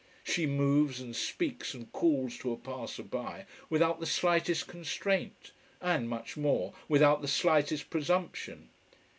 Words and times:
She 0.23 0.47
moves 0.47 0.99
and 0.99 1.15
speaks 1.15 1.75
and 1.75 1.91
calls 1.93 2.35
to 2.39 2.51
a 2.51 2.57
passer 2.57 3.03
by 3.03 3.45
without 3.69 3.99
the 3.99 4.07
slightest 4.07 4.65
constraint, 4.65 5.51
and 5.79 6.09
much 6.09 6.35
more, 6.35 6.73
without 6.89 7.21
the 7.21 7.27
slightest 7.27 7.91
presumption. 7.91 8.69